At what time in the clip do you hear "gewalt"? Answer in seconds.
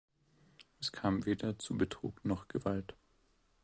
2.47-2.95